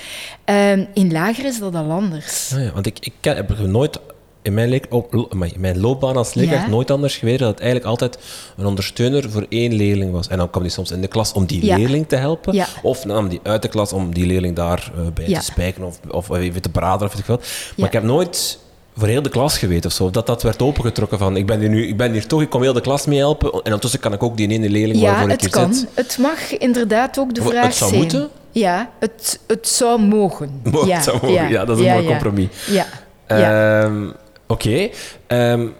[0.50, 2.54] Uh, in lager is dat al anders.
[2.74, 4.00] Want ik, ik heb nooit
[4.42, 8.18] in mijn, leek, op, mijn loopbaan als leerkracht nooit anders geweest dat het eigenlijk altijd
[8.58, 10.28] een ondersteuner voor één leerling was.
[10.28, 12.54] En dan kwam die soms in de klas om die leerling te helpen.
[12.54, 12.68] Ja.
[12.82, 16.00] Of nam die uit de klas om die leerling daar uh, bij te spijken of,
[16.08, 17.46] of even te braden of wat.
[17.78, 18.60] Maar ik heb nooit
[18.98, 20.10] voor heel de klas geweten of zo.
[20.10, 22.62] Dat dat werd opengetrokken van ik ben hier nu, ik ben hier toch, ik kom
[22.62, 23.52] heel de klas mee helpen.
[23.52, 25.74] En ondertussen kan ik ook die ene leerling ja, waarvoor ik hier kan.
[25.74, 25.88] zit.
[25.94, 27.64] Het mag inderdaad ook de vraag zijn.
[27.64, 28.30] Het zou moeten?
[28.52, 30.62] Ja, het, het zou mogen.
[30.86, 31.50] ja, het zou mogen.
[31.50, 32.48] Ja, dat is een mooi compromis.
[32.68, 32.86] Ja.
[33.28, 33.84] ja.
[33.84, 34.14] Um,
[34.52, 34.90] Oké.
[35.28, 35.76] Um,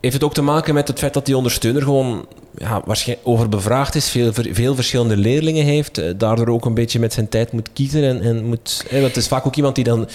[0.00, 3.94] heeft het ook te maken met het feit dat die ondersteuner gewoon ja, waarschijnlijk overbevraagd
[3.94, 7.68] is, veel, veel verschillende leerlingen heeft, eh, daardoor ook een beetje met zijn tijd moet
[7.72, 8.84] kiezen en, en moet...
[8.88, 10.08] Hè, want het is vaak ook iemand die dan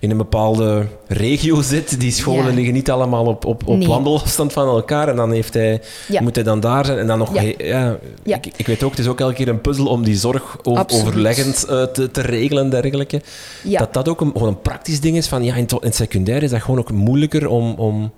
[0.00, 2.00] in een bepaalde regio zit.
[2.00, 5.08] Die scholen liggen niet allemaal op, op, op wandelafstand van elkaar.
[5.08, 5.80] En dan heeft hij,
[6.20, 6.98] moet hij dan daar zijn.
[6.98, 7.40] En dan nog...
[7.58, 7.98] Ja.
[8.22, 11.66] Ik, ik, weet ook, het is ook elke keer een puzzel om die zorg overleggend
[11.70, 13.22] uh, te, te regelen en dergelijke.
[13.62, 15.26] Dat dat ook een, gewoon een praktisch ding is.
[15.26, 17.74] Van, ja, in, in secundair is dat gewoon ook moeilijker om...
[17.74, 18.12] om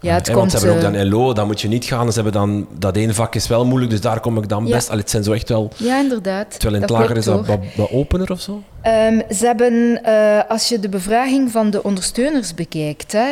[0.00, 2.08] ja, het want ze hebben ook dan LO, dan moet je niet gaan.
[2.08, 4.88] Ze hebben dan, dat ene vak is wel moeilijk, dus daar kom ik dan best.
[4.88, 5.70] Allee, het zijn zo echt wel...
[5.76, 6.50] Ja, inderdaad.
[6.50, 8.52] Terwijl in het lager is dat wat, wat, opener of zo?
[8.52, 13.26] Um, ze hebben, uh, als je de bevraging van de ondersteuners bekijkt, hè,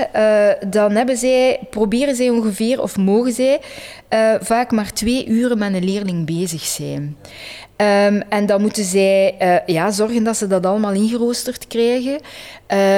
[0.50, 3.60] uh, dan hebben zij, proberen zij ongeveer, of mogen zij,
[4.10, 7.16] uh, vaak maar twee uren met een leerling bezig zijn.
[7.76, 9.34] Um, en dan moeten zij
[9.66, 12.20] ja, zorgen dat ze dat allemaal ingeroosterd krijgen.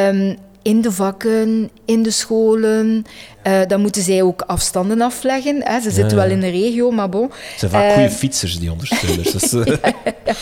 [0.09, 0.37] Um,
[0.69, 3.05] in de vakken, in de scholen.
[3.49, 5.61] Uh, dan moeten zij ook afstanden afleggen.
[5.65, 5.81] Hè.
[5.81, 7.31] Ze zitten wel in de regio, maar bon.
[7.31, 9.33] Ze zijn vaak uh, goede fietsers, die ondersteuners.
[9.33, 9.67] dus, uh...
[9.67, 10.35] ja,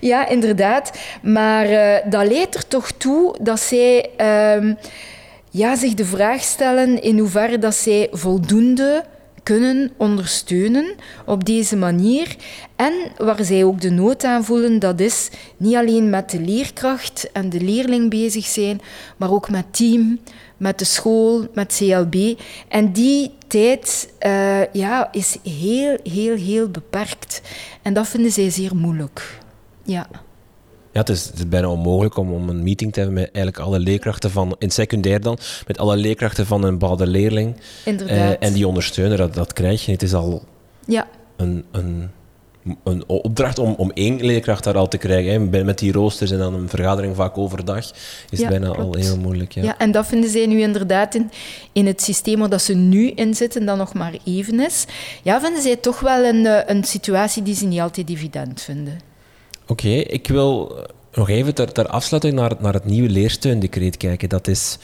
[0.00, 0.90] ja, inderdaad.
[1.22, 1.68] Maar
[2.08, 4.74] dat leidt er toch toe dat zij ehm,
[5.50, 9.04] ja, zich de vraag stellen in hoeverre dat zij voldoende
[9.46, 10.94] kunnen ondersteunen
[11.26, 12.36] op deze manier.
[12.76, 17.28] En waar zij ook de nood aan voelen, dat is niet alleen met de leerkracht
[17.32, 18.80] en de leerling bezig zijn,
[19.16, 20.18] maar ook met team,
[20.56, 22.40] met de school, met CLB.
[22.68, 27.42] En die tijd uh, ja, is heel, heel, heel beperkt.
[27.82, 29.38] En dat vinden zij zeer moeilijk.
[29.82, 30.06] Ja.
[30.92, 33.66] Ja, het is, het is bijna onmogelijk om, om een meeting te hebben met eigenlijk
[33.66, 37.56] alle leerkrachten van, in secundair dan, met alle leerkrachten van een bepaalde leerling.
[37.84, 38.40] Inderdaad.
[38.40, 39.92] Eh, en die ondersteunen, dat, dat krijg je.
[39.92, 40.44] Het is al
[40.86, 41.08] ja.
[41.36, 42.10] een, een,
[42.84, 45.50] een opdracht om, om één leerkracht daar al te krijgen.
[45.50, 45.64] Hè.
[45.64, 47.92] Met die roosters en dan een vergadering vaak overdag, is
[48.30, 49.52] Ja, het bijna al heel moeilijk.
[49.52, 49.62] Ja.
[49.62, 49.78] Ja.
[49.78, 51.30] en dat vinden zij nu inderdaad in,
[51.72, 54.84] in het systeem waar dat ze nu in zitten, dat nog maar even is.
[55.22, 58.98] Ja, vinden zij toch wel een, eh, een situatie die ze niet altijd evident vinden.
[59.66, 60.78] Oké, ik wil
[61.16, 64.28] nog even ter, ter afsluiting naar, naar het nieuwe leersteundecreet kijken.
[64.28, 64.78] Dat is,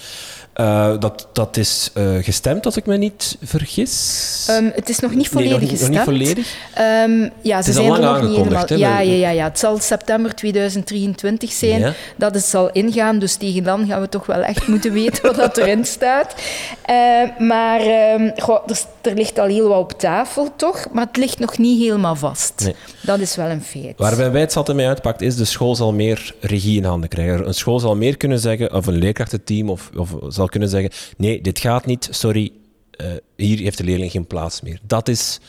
[0.53, 4.45] eh, dat, dat is eh, gestemd, als ik me niet vergis.
[4.49, 6.07] Ehm, het is nog niet Nee, volledig nog niet- nog gestemd.
[6.19, 6.55] niet volledig?
[6.75, 8.65] Ehm, ja, ze zijn er nog niet helemaal...
[8.77, 11.93] Ja, ja, ja, ja, het zal september 2023 zijn Ja.
[12.17, 13.19] dat het zal ingaan.
[13.19, 16.35] Dus tegen dan gaan we toch wel echt moeten weten wat dat erin staat.
[16.83, 16.97] Eh,
[17.39, 20.87] maar ehm, goh, er, er ligt al heel wat op tafel, toch?
[20.93, 22.61] Maar het ligt nog niet helemaal vast.
[22.65, 22.75] Nee.
[23.03, 23.95] Dat is wel een feit.
[23.99, 27.47] Waarbij wij het altijd mee uitpakt, is de school zal meer regie in handen krijgen.
[27.47, 31.41] Een school zal meer kunnen zeggen, of een leerkrachtenteam, of, of zal kunnen zeggen, nee,
[31.41, 32.53] dit gaat niet, sorry,
[32.91, 34.79] eh, hier heeft de leerling geen plaats meer.
[34.87, 35.41] Dat is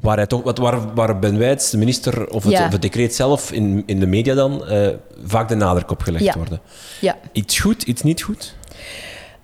[0.00, 2.66] waar, hij toch, wat, waar, waar Ben Wijts, de minister, of het, Ja.
[2.66, 4.88] of het decreet zelf in, in de media dan, eh,
[5.24, 6.34] vaak de nadruk op gelegd Ja.
[6.36, 6.60] worden.
[7.00, 7.18] Ja.
[7.32, 8.54] Iets goed, iets niet goed?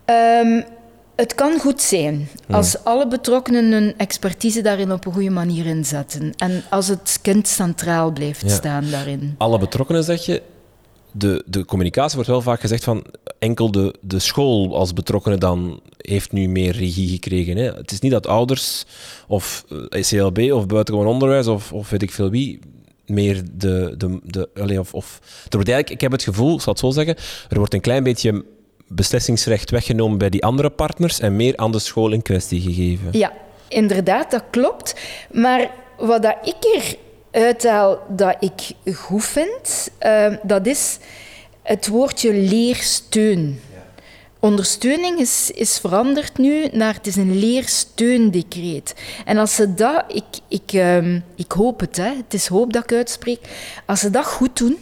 [0.04, 0.60] Ehm,
[1.16, 6.32] het kan goed zijn als alle betrokkenen hun expertise daarin op een goede manier inzetten.
[6.36, 8.48] En als het kind centraal blijft Ja.
[8.48, 9.34] staan daarin.
[9.38, 10.42] Alle betrokkenen, zeg je.
[11.12, 13.04] De, de communicatie wordt wel vaak gezegd van
[13.38, 17.56] enkel de, de school als betrokkenen dan heeft nu meer regie gekregen.
[17.56, 17.72] Hè.
[17.72, 18.84] Het is niet dat ouders
[19.28, 22.58] of eh, CLB of buitengewoon onderwijs of, of weet ik veel wie
[23.06, 23.94] meer de...
[23.96, 26.82] de, de allee, of, of, er wordt eigenlijk, ik heb het gevoel, ik zal het
[26.82, 27.16] zo zeggen,
[27.48, 28.44] er wordt een klein beetje
[28.86, 33.08] beslissingsrecht weggenomen bij die andere partners en meer aan de school in kwestie gegeven.
[33.10, 33.32] Ja,
[33.68, 34.94] inderdaad, dat klopt.
[35.32, 36.96] Maar wat dat ik
[37.30, 40.98] eruit haal dat ik goed vind, eh, dat is
[41.62, 43.60] het woordje leersteun.
[44.40, 48.94] Ondersteuning is, is veranderd nu naar het is een leersteundecreet.
[49.24, 52.82] En als ze dat, ik, ik, ehm, ik hoop het, hè, het is hoop dat
[52.82, 53.40] ik uitspreek,
[53.86, 54.78] als ze dat goed doen,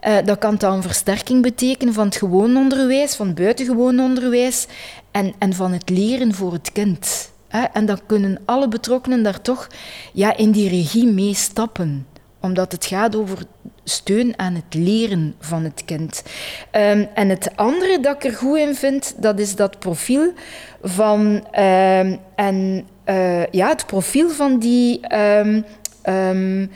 [0.00, 4.66] eh, dan kan dat een versterking betekenen van het gewoon onderwijs, van het buitengewoon onderwijs
[5.10, 7.30] en, en van het leren voor het kind.
[7.48, 7.62] Hè.
[7.62, 9.66] En dan kunnen alle betrokkenen daar toch
[10.12, 12.06] ja, in die regie mee stappen
[12.40, 13.38] omdat het gaat over
[13.84, 16.22] steun aan het leren van het kind.
[16.70, 20.32] Ehm, en het andere dat ik er goed in vind, dat is dat profiel
[20.82, 21.46] van...
[21.50, 26.66] ehm, en eh, ja, het profiel van die ehm,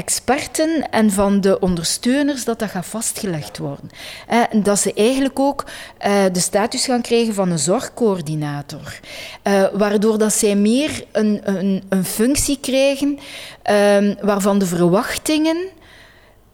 [0.00, 3.90] experten en van de ondersteuners, dat dat gaat vastgelegd worden.
[4.28, 5.64] Eh, en dat ze eigenlijk ook
[5.98, 9.00] eh, de status gaan krijgen van een zorgcoördinator.
[9.42, 13.18] Eh, waardoor dat zij meer een, een, een functie krijgen
[13.62, 15.56] ehm, waarvan de verwachtingen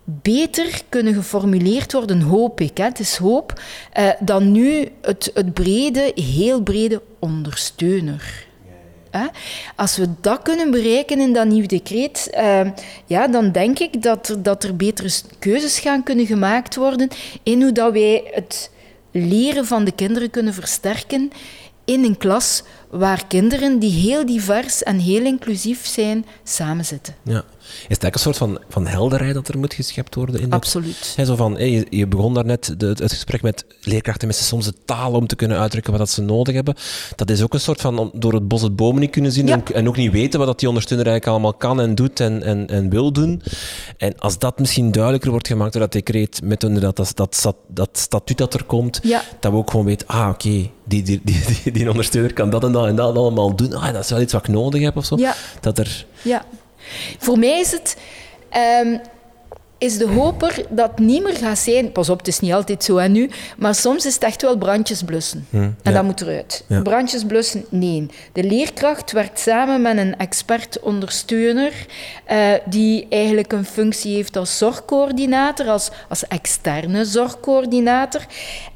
[0.06, 2.76] beter kunnen geformuleerd worden, hoop ik.
[2.76, 2.84] Hè.
[2.84, 3.60] Het is hoop,
[3.92, 8.45] eh, dan nu het, het brede, heel brede ondersteuner.
[9.76, 12.60] Als we dat kunnen bereiken in dat nieuw decreet, eh,
[13.06, 17.08] ja, dan denk ik dat dat er betere keuzes gaan kunnen gemaakt worden
[17.42, 18.70] in hoe dat wij het
[19.10, 21.30] leren van de kinderen kunnen versterken
[21.84, 27.14] in een klas waar kinderen die heel divers en heel inclusief zijn, samenzitten.
[27.22, 27.44] Ja.
[27.66, 30.40] Is het eigenlijk een soort van, van helderheid dat er moet geschept worden?
[30.40, 31.14] In dat- Absoluut.
[31.24, 34.72] Zo van, hé, je, je begon daarnet de, het gesprek met leerkrachten missen soms de
[34.84, 36.74] taal om te kunnen uitdrukken wat dat ze nodig hebben.
[37.16, 39.54] Dat is ook een soort van door het bos het bomen niet kunnen zien Ja.
[39.54, 42.42] en, en ook niet weten wat dat die ondersteuner eigenlijk allemaal kan en doet en,
[42.42, 43.42] en, en wil doen.
[43.96, 47.56] En als dat misschien duidelijker wordt gemaakt door dat decreet met inderdaad dat, dat, dat,
[47.68, 49.22] dat statuut dat er komt, Ja.
[49.40, 51.20] dat we ook gewoon weten, ah oké, die, die, die,
[51.62, 53.74] die, die ondersteuner kan dat en dat en dat allemaal doen.
[53.74, 55.16] Ah, dat is wel iets wat ik nodig heb of zo.
[55.18, 55.34] Ja.
[55.60, 56.06] Dat er...
[56.22, 56.44] Ja.
[57.18, 57.96] Voor mij is het...
[58.48, 58.96] ehm,
[59.78, 61.92] is de hoop er dat niet meer gaat zijn...
[61.92, 63.30] Pas op, het is niet altijd zo en nu.
[63.58, 65.46] Maar soms is het echt wel brandjes blussen.
[65.50, 65.92] en ja.
[65.92, 66.64] dat moet eruit.
[66.68, 66.82] Ja.
[66.82, 68.06] Brandjes blussen, nee.
[68.32, 71.72] De leerkracht werkt samen met een expert-ondersteuner...
[72.24, 78.26] eh, die eigenlijk een functie heeft als zorgcoördinator, als, als externe zorgcoördinator.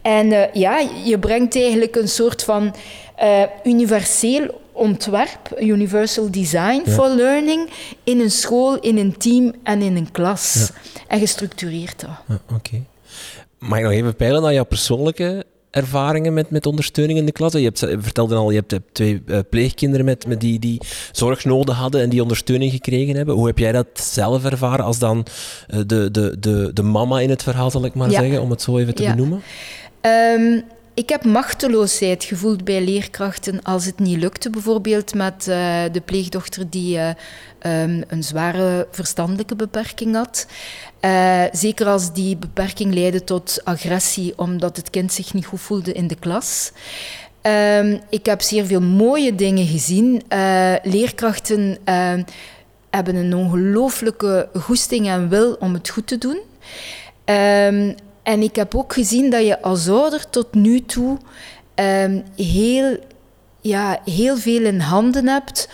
[0.02, 2.74] En eh, ja, je brengt eigenlijk een soort van
[3.20, 7.70] eh, universeel ontwerp, universal design for learning,
[8.04, 10.70] in een school, in een team en in een klas.
[11.08, 12.38] En gestructureerd dat.
[12.54, 12.82] Oké.
[13.58, 17.52] Mag ik nog even peilen naar jouw persoonlijke ervaringen met, met ondersteuning in de klas?
[17.52, 20.80] Je, hebt, je vertelde al, je hebt twee eh, pleegkinderen met, met die, die
[21.12, 23.34] zorg nodig hadden en die ondersteuning gekregen hebben.
[23.34, 25.26] Hoe heb jij dat zelf ervaren als dan
[25.68, 28.62] eh, de, de, de, de mama in het verhaal, zal ik maar zeggen, om het
[28.62, 29.42] zo even te benoemen?
[30.00, 30.60] Ehm,
[31.00, 36.70] ik heb machteloosheid gevoeld bij leerkrachten als het niet lukte, bijvoorbeeld met uh, de pleegdochter
[36.70, 37.08] die uh,
[37.82, 40.46] um, een zware verstandelijke beperking had.
[41.00, 45.92] Uh, zeker als die beperking leidde tot agressie, omdat het kind zich niet goed voelde
[45.92, 46.72] in de klas.
[47.42, 50.22] Um, ik heb zeer veel mooie dingen gezien.
[50.82, 51.78] leerkrachten
[52.90, 56.40] hebben een ongelooflijke goesting en wil om het goed te doen.
[57.24, 57.94] Um,
[58.30, 61.18] en ik heb ook gezien dat je als ouder tot nu toe
[61.74, 62.98] um, heel,
[63.60, 65.68] ja, heel veel in handen hebt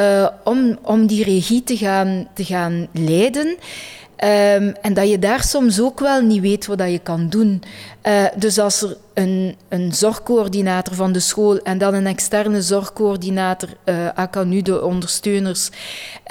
[0.00, 3.46] uh, om, om die regie te gaan, te gaan leiden.
[3.46, 7.62] Um, en dat je daar soms ook wel niet weet wat dat je kan doen.
[8.06, 13.68] Uh, dus als er een, een zorgcoördinator van de school en dan een externe zorgcoördinator,
[13.84, 15.70] uh, aka nu de ondersteuners,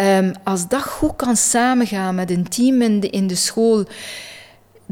[0.01, 3.85] um, als dat goed kan samengaan met een team in de, in de school,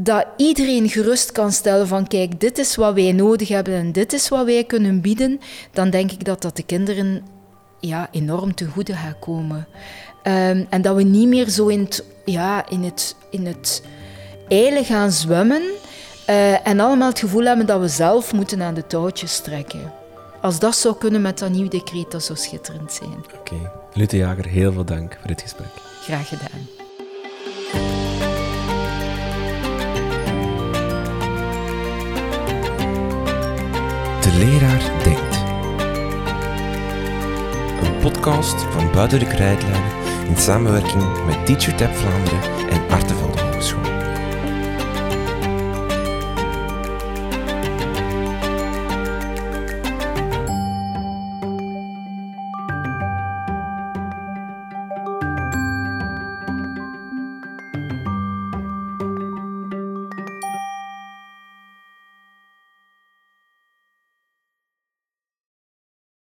[0.00, 4.12] dat iedereen gerust kan stellen van kijk, dit is wat wij nodig hebben en dit
[4.12, 5.40] is wat wij kunnen bieden,
[5.72, 7.22] dan denk ik dat dat de kinderen
[7.80, 9.66] ja, enorm te goede gaat komen.
[10.22, 13.82] Um, en dat we niet meer zo in het, ja, in het, in het
[14.48, 15.62] eilen gaan zwemmen
[16.30, 19.92] uh, en allemaal het gevoel hebben dat we zelf moeten aan de touwtjes trekken.
[20.40, 23.12] Als dat zou kunnen met dat nieuwe decreet, dat zou schitterend zijn.
[23.12, 23.54] Oké.
[23.54, 23.70] Okay.
[23.92, 25.68] Lute Jager, heel veel dank voor dit gesprek.
[26.00, 26.77] Graag gedaan.
[34.38, 35.36] Leraar Denkt.
[37.82, 39.92] Een podcast van Buiten de Krijtlijnen
[40.28, 43.14] in samenwerking met TeacherTap Vlaanderen en Arte